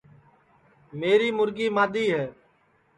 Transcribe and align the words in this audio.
میری 0.99 1.29
مُرگی 1.37 1.67
مادؔی 1.75 2.05
ہے 2.13 2.25